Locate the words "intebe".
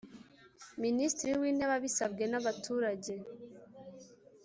1.51-1.73